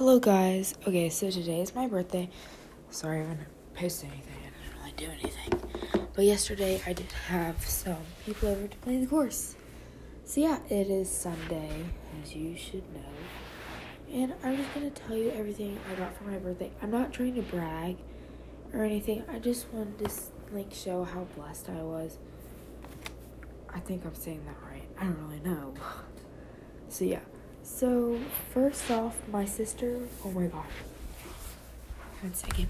[0.00, 0.74] Hello, guys.
[0.86, 2.30] Okay, so today is my birthday.
[2.88, 4.32] Sorry, I haven't posted anything.
[4.82, 6.08] I didn't really do anything.
[6.14, 9.56] But yesterday, I did have some people over to play the course.
[10.24, 11.84] So, yeah, it is Sunday,
[12.22, 14.10] as you should know.
[14.10, 16.70] And I'm just going to tell you everything I got for my birthday.
[16.80, 17.98] I'm not trying to brag
[18.72, 19.22] or anything.
[19.30, 20.10] I just wanted to,
[20.50, 22.16] like, show how blessed I was.
[23.68, 24.88] I think I'm saying that right.
[24.98, 25.74] I don't really know.
[26.88, 27.20] So, yeah.
[27.62, 28.18] So,
[28.52, 30.66] first off, my sister, oh my god.
[32.22, 32.68] One second.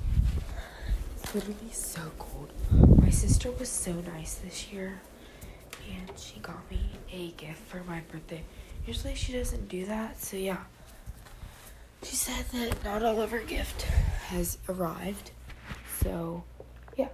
[1.16, 2.51] It's literally so cold.
[3.00, 5.00] My sister was so nice this year,
[5.91, 8.42] and she got me a gift for my birthday.
[8.87, 10.64] Usually, she doesn't do that, so yeah.
[12.02, 13.83] She said that not all of her gift
[14.28, 15.30] has arrived,
[16.00, 16.45] so
[16.97, 17.09] yeah.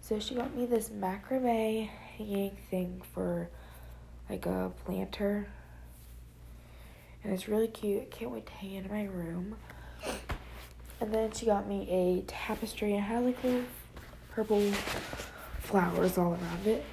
[0.00, 3.48] So, she got me this macrame hanging thing for
[4.28, 5.48] like a planter
[7.24, 8.02] and it's really cute.
[8.02, 9.56] I can't wait to hang it in my room.
[11.00, 13.62] And then she got me a tapestry and had like little
[14.30, 14.72] purple
[15.60, 16.84] flowers all around it.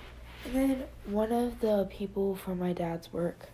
[0.45, 3.49] And then one of the people from my dad's work,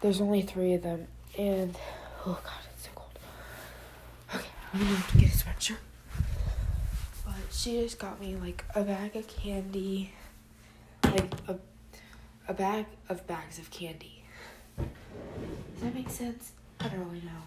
[0.00, 1.76] there's only three of them, and
[2.24, 3.18] oh god, it's so cold.
[4.34, 5.78] Okay, I'm gonna have to get a sweatshirt.
[7.24, 10.12] But she just got me like a bag of candy,
[11.04, 11.58] like a
[12.46, 14.18] a bag of bags of candy
[15.78, 16.50] does that make sense?
[16.80, 17.42] I don't really know.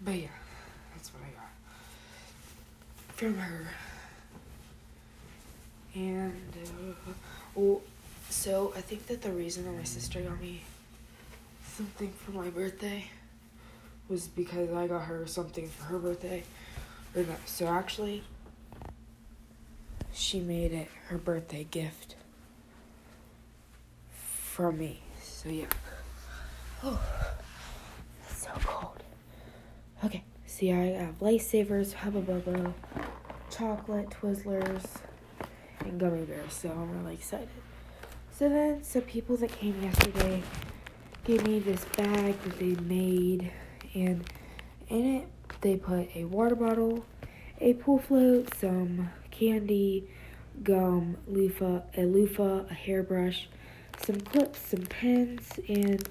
[0.00, 0.28] But yeah,
[0.94, 1.50] that's what I got
[3.14, 3.68] from her.
[5.94, 6.32] And,
[6.64, 7.12] uh,
[7.54, 7.82] well,
[8.30, 10.62] so I think that the reason that my sister got me
[11.76, 13.04] something for my birthday
[14.08, 16.42] was because I got her something for her birthday.
[17.44, 18.22] So actually,
[20.14, 22.14] she made it her birthday gift
[24.10, 25.00] from me.
[25.22, 25.66] So yeah.
[26.84, 27.00] Oh,
[28.22, 29.02] it's so cold.
[30.04, 32.72] Okay, see, I have lifesavers, Hubba Bubba,
[33.50, 34.84] chocolate, Twizzlers,
[35.80, 37.48] and gummy bears, so I'm really excited.
[38.30, 40.40] So then, some people that came yesterday
[41.24, 43.50] gave me this bag that they made,
[43.94, 44.24] and
[44.88, 45.28] in it,
[45.62, 47.04] they put a water bottle,
[47.60, 50.08] a pool float, some candy,
[50.62, 53.48] gum, loofah, a loofah, a hairbrush,
[54.04, 56.08] some clips, some pens, and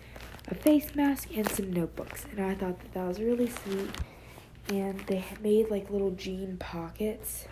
[0.47, 2.25] a face mask and some notebooks.
[2.31, 3.89] And I thought that that was really sweet.
[4.69, 7.45] And they made like little jean pockets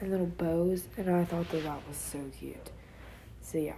[0.00, 0.88] and little bows.
[0.96, 2.70] And I thought that that was so cute.
[3.42, 3.74] So yeah.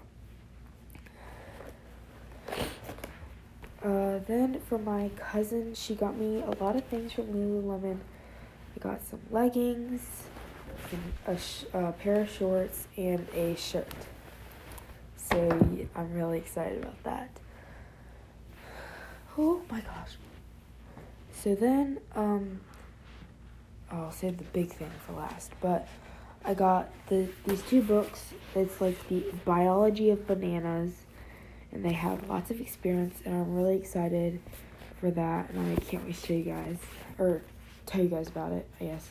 [3.83, 7.99] Uh, then for my cousin, she got me a lot of things from Lululemon.
[8.75, 10.03] I got some leggings,
[11.27, 13.95] a, sh- a pair of shorts, and a shirt.
[15.17, 15.51] So
[15.95, 17.31] I'm really excited about that.
[19.39, 20.17] Oh my gosh.
[21.33, 22.61] So then, um,
[23.91, 25.53] I'll save the big thing for last.
[25.61, 25.87] But
[26.45, 28.33] I got the these two books.
[28.55, 30.93] It's like the biology of bananas,
[31.73, 34.41] and they have lots of experience, and I'm really excited
[35.01, 35.51] for that.
[35.51, 36.79] And I can't wait to show you guys
[37.19, 37.43] or
[37.85, 38.67] tell you guys about it.
[38.81, 39.09] I guess.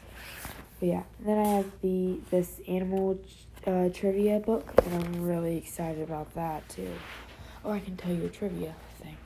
[0.80, 1.03] But yeah.
[1.19, 3.19] And then I have the this animal
[3.68, 6.91] uh, trivia book, and I'm really excited about that too.
[7.64, 9.18] Oh, I can tell you a trivia thing.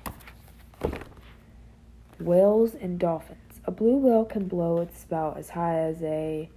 [2.20, 3.62] Whales and dolphins.
[3.66, 6.50] A blue whale can blow its spout as high as a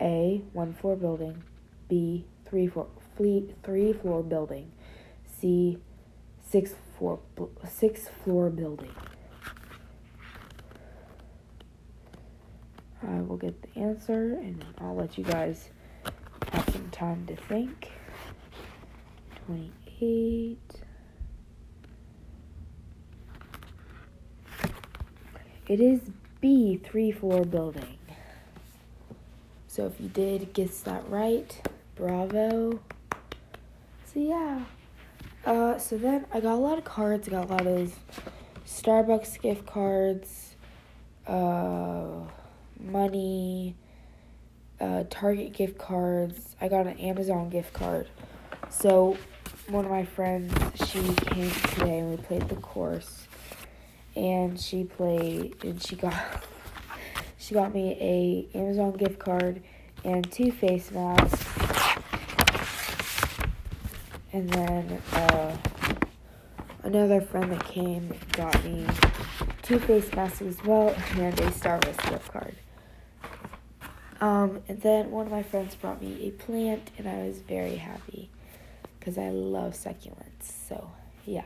[0.00, 1.42] A one floor building,
[1.88, 2.86] B three floor
[3.16, 4.70] fleet three floor building,
[5.24, 5.78] C
[6.40, 7.18] six floor
[7.68, 8.94] six floor building.
[13.02, 15.70] I will get the answer and I'll let you guys
[16.52, 17.90] have some time to think.
[19.46, 20.58] 28
[25.68, 26.00] It is
[26.40, 27.98] B, three floor building.
[29.66, 31.60] So if you did guess that right,
[31.94, 32.80] bravo.
[34.06, 34.64] So yeah.
[35.44, 37.28] Uh, so then I got a lot of cards.
[37.28, 37.94] I got a lot of
[38.66, 40.54] Starbucks gift cards,
[41.26, 42.22] uh,
[42.80, 43.76] money,
[44.80, 46.56] uh, Target gift cards.
[46.62, 48.08] I got an Amazon gift card.
[48.70, 49.18] So
[49.68, 50.50] one of my friends,
[50.86, 53.27] she came today and we played the course
[54.18, 56.12] and she played and she got
[57.38, 59.62] she got me a Amazon gift card
[60.04, 61.44] and two face masks
[64.32, 65.56] and then uh,
[66.82, 68.84] another friend that came got me
[69.62, 72.54] two face masks as well and a Starbucks gift card.
[74.20, 77.76] Um, and then one of my friends brought me a plant and I was very
[77.76, 78.30] happy
[78.98, 80.42] because I love succulents.
[80.68, 80.90] So
[81.24, 81.44] yeah.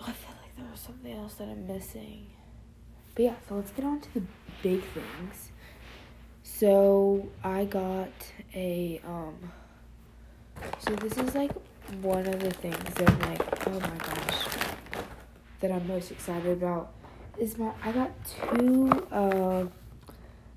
[0.00, 2.26] I feel like like there was something else that I'm missing.
[3.14, 4.22] But yeah, so let's get on to the
[4.62, 5.50] big things.
[6.42, 8.10] So I got
[8.54, 9.36] a um
[10.78, 11.52] so this is like
[12.02, 14.46] one of the things that I'm like, oh my gosh,
[15.60, 16.92] that I'm most excited about
[17.38, 19.66] is my I got two uh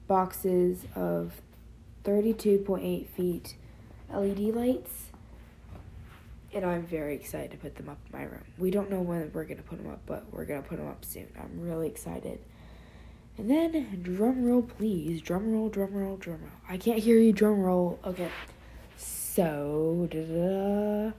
[0.07, 1.41] boxes of
[2.03, 3.55] 32.8 feet
[4.13, 5.05] LED lights
[6.55, 8.45] and I'm very excited to put them up in my room.
[8.57, 11.03] We don't know when we're gonna put them up, but we're gonna put them up
[11.03, 11.27] soon.
[11.37, 12.39] I'm really excited.
[13.37, 15.21] And then drum roll, please.
[15.21, 16.51] Drum roll, drum roll, drum roll.
[16.69, 17.33] I can't hear you.
[17.33, 17.99] Drum roll.
[18.05, 18.29] Okay.
[18.95, 21.11] So, da-da-da.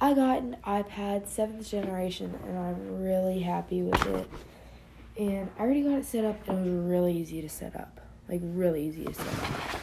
[0.00, 4.30] I got an iPad seventh generation, and I'm really happy with it.
[5.18, 6.48] And I already got it set up.
[6.48, 9.80] And it was really easy to set up, like really easy to set up.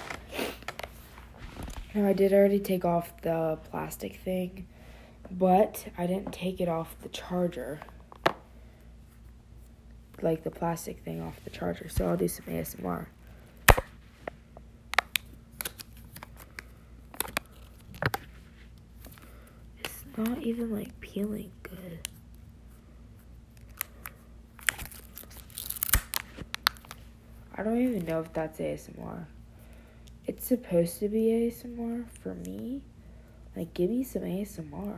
[1.93, 4.67] Now I did already take off the plastic thing
[5.37, 7.79] but I didn't take it off the charger.
[10.21, 11.89] Like the plastic thing off the charger.
[11.89, 13.07] So I'll do some ASMR.
[19.79, 22.07] It's not even like peeling good.
[27.55, 29.25] I don't even know if that's ASMR.
[30.25, 32.81] It's supposed to be ASMR for me.
[33.55, 34.97] Like, give me some ASMR.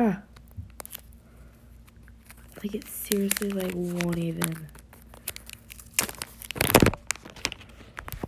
[0.00, 0.22] Ah.
[2.62, 4.68] Like it seriously like won't even.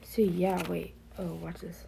[0.02, 0.94] So yeah, wait.
[1.18, 1.84] Oh, watch this.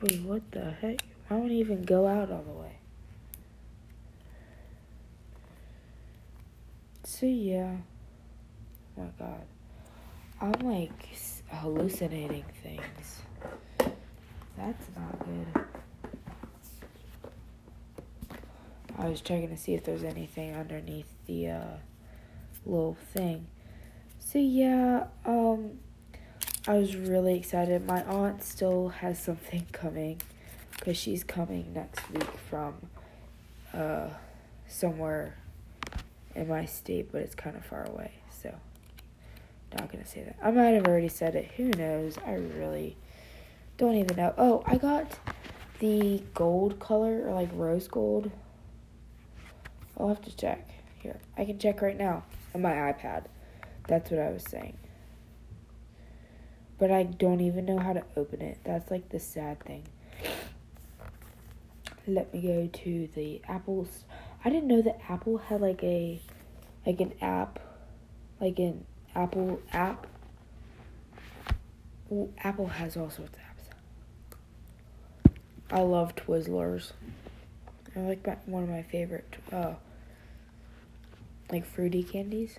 [0.00, 1.02] Wait, what the heck?
[1.26, 2.78] Why won't even go out all the way?
[7.02, 7.76] So yeah.
[8.96, 9.46] Oh my god.
[10.40, 11.08] I'm like
[11.48, 13.22] hallucinating things.
[14.56, 15.64] That's not good.
[18.98, 21.76] I was checking to see if there's anything underneath the uh,
[22.66, 23.46] little thing.
[24.18, 25.78] So yeah, um,
[26.66, 27.86] I was really excited.
[27.86, 30.20] My aunt still has something coming
[30.72, 32.74] because she's coming next week from
[33.72, 34.08] uh,
[34.66, 35.36] somewhere
[36.34, 38.12] in my state, but it's kind of far away.
[38.30, 38.52] So,
[39.78, 40.36] not gonna say that.
[40.42, 41.52] I might have already said it.
[41.56, 42.18] Who knows?
[42.26, 42.96] I really
[43.76, 44.34] don't even know.
[44.36, 45.18] Oh, I got
[45.78, 48.32] the gold color or like rose gold
[49.98, 50.68] I'll have to check.
[51.00, 52.24] Here, I can check right now
[52.54, 53.24] on my iPad.
[53.86, 54.76] That's what I was saying.
[56.78, 58.58] But I don't even know how to open it.
[58.64, 59.84] That's like the sad thing.
[62.06, 64.04] Let me go to the Apple's.
[64.44, 66.20] I didn't know that Apple had like a,
[66.86, 67.58] like an app,
[68.40, 70.06] like an Apple app.
[72.38, 75.32] Apple has all sorts of apps.
[75.70, 76.92] I love Twizzlers.
[77.94, 79.74] I like my, one of my favorite uh,
[81.50, 82.58] like fruity candies.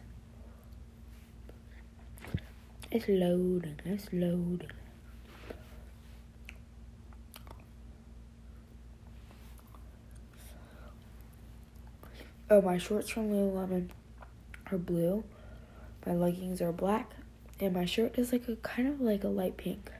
[2.92, 4.72] It's loading, it's loading.
[12.52, 13.90] Oh, my shorts from Lululemon
[14.72, 15.24] are blue.
[16.04, 17.12] My leggings are black.
[17.60, 19.92] And my shirt is like a kind of like a light pink.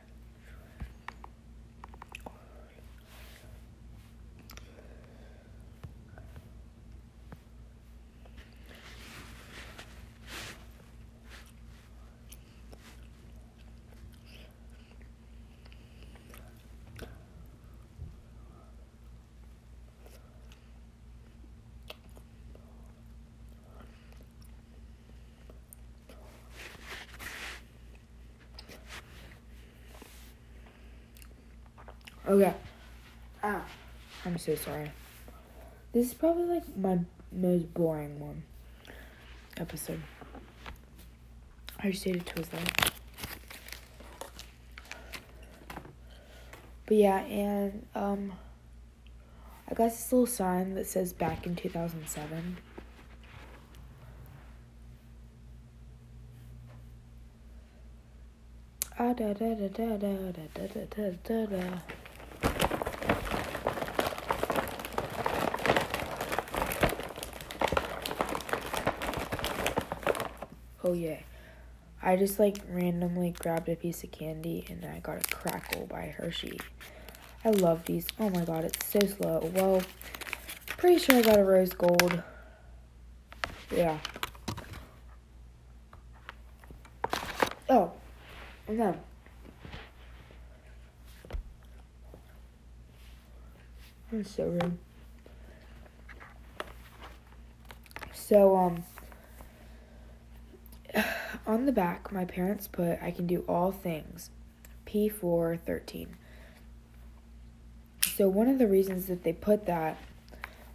[32.30, 32.54] Okay.
[33.42, 33.66] Ah,
[34.24, 34.92] I'm so sorry.
[35.94, 37.00] This is probably like my
[37.32, 38.44] most boring one
[39.58, 40.04] episode.
[41.80, 42.92] I just ate a Twizzler.
[46.86, 48.34] But yeah, and um,
[49.68, 52.58] I got this little sign that says back in 2007.
[59.00, 61.99] Ah da da da da da da da da da da.
[70.90, 71.20] Oh yeah.
[72.02, 76.16] I just like randomly grabbed a piece of candy and I got a Krackel by
[76.18, 76.60] Hershey.
[77.46, 78.08] I love these.
[78.20, 79.52] Oh my god, it's so slow.
[79.54, 79.84] Well,
[80.66, 82.24] pretty sure I got a rose gold.
[83.70, 84.00] Yeah.
[87.70, 87.92] Oh,
[88.68, 89.00] and then
[94.12, 94.78] That's so rude.
[98.12, 98.84] So, um,
[101.50, 104.30] on the back, my parents put, I can do all things.
[104.86, 106.16] P4 13.
[108.16, 109.98] So, one of the reasons that they put that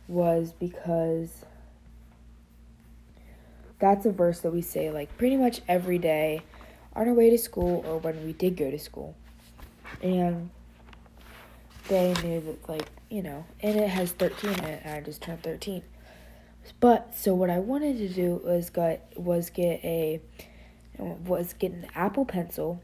[0.08, 1.44] was because
[3.78, 6.42] that's a verse that we say like pretty much every day
[6.94, 9.14] on our way to school or when we did go to school.
[10.02, 10.50] And
[11.88, 15.22] they knew that, like, you know, and it has 13 in it, and I just
[15.22, 15.82] turned 13.
[16.80, 20.20] But so what I wanted to do was get was get a
[20.98, 22.82] was get an Apple pencil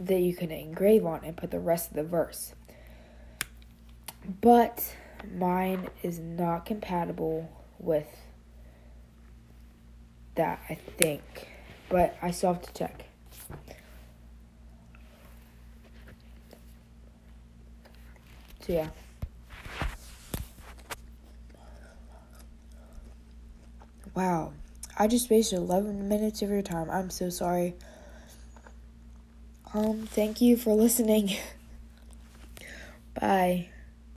[0.00, 2.54] that you can engrave on and put the rest of the verse.
[4.40, 4.96] But
[5.32, 8.08] mine is not compatible with
[10.34, 11.22] that, I think.
[11.88, 13.04] But I still have to check.
[18.66, 18.88] So yeah.
[24.14, 24.52] Wow.
[24.96, 26.90] I just wasted 11 minutes of your time.
[26.90, 27.74] I'm so sorry.
[29.72, 31.36] Um, thank you for listening.
[33.20, 33.70] Bye.